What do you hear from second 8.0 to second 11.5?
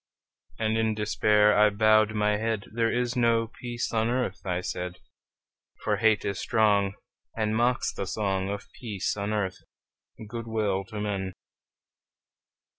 song Of peace on earth, good will to men!"